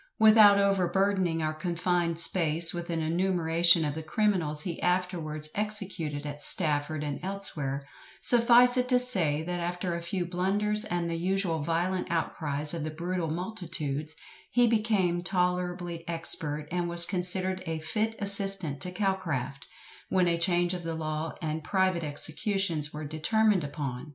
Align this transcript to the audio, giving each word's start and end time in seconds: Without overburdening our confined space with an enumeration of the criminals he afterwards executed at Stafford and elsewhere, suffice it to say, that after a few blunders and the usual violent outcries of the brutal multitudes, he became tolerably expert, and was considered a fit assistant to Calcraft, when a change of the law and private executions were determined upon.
Without 0.17 0.57
overburdening 0.57 1.43
our 1.43 1.53
confined 1.53 2.17
space 2.19 2.73
with 2.73 2.89
an 2.89 3.01
enumeration 3.01 3.85
of 3.85 3.93
the 3.93 4.01
criminals 4.01 4.63
he 4.63 4.81
afterwards 4.81 5.49
executed 5.53 6.25
at 6.25 6.41
Stafford 6.41 7.03
and 7.03 7.19
elsewhere, 7.21 7.85
suffice 8.19 8.77
it 8.77 8.89
to 8.89 8.97
say, 8.97 9.43
that 9.43 9.59
after 9.59 9.93
a 9.93 10.01
few 10.01 10.25
blunders 10.25 10.85
and 10.85 11.07
the 11.07 11.13
usual 11.19 11.59
violent 11.59 12.09
outcries 12.09 12.73
of 12.73 12.83
the 12.83 12.89
brutal 12.89 13.29
multitudes, 13.29 14.15
he 14.49 14.65
became 14.65 15.21
tolerably 15.21 16.03
expert, 16.09 16.67
and 16.71 16.89
was 16.89 17.05
considered 17.05 17.61
a 17.67 17.77
fit 17.77 18.15
assistant 18.17 18.81
to 18.81 18.91
Calcraft, 18.91 19.67
when 20.09 20.27
a 20.27 20.39
change 20.39 20.73
of 20.73 20.81
the 20.81 20.95
law 20.95 21.35
and 21.43 21.63
private 21.63 22.03
executions 22.03 22.91
were 22.91 23.05
determined 23.05 23.63
upon. 23.63 24.07